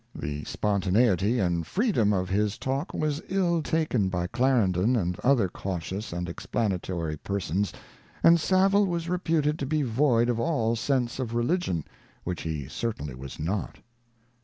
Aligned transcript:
The 0.15 0.43
spontaneity 0.45 1.37
and 1.37 1.67
freedom 1.67 2.11
of 2.11 2.27
his 2.27 2.57
talk 2.57 2.91
was 2.91 3.21
ill 3.29 3.61
taken 3.61 4.09
by 4.09 4.25
Clarendon 4.25 4.95
and 4.95 5.19
other 5.19 5.47
cautious 5.47 6.11
and 6.11 6.27
explanatory 6.27 7.17
persons, 7.17 7.71
and 8.23 8.39
Savile 8.39 8.87
was 8.87 9.07
reputed 9.07 9.59
to 9.59 9.67
be 9.67 9.83
void 9.83 10.27
of 10.27 10.39
all 10.39 10.75
sense 10.75 11.19
of 11.19 11.35
religion— 11.35 11.85
which 12.23 12.41
he 12.41 12.67
certainly 12.67 13.13
was 13.13 13.39
not. 13.39 13.77